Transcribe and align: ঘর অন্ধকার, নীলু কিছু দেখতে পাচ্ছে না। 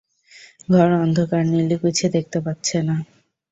ঘর 0.69 0.89
অন্ধকার, 0.97 1.41
নীলু 1.51 1.75
কিছু 1.83 2.05
দেখতে 2.15 2.37
পাচ্ছে 2.45 2.77
না। 2.81 2.95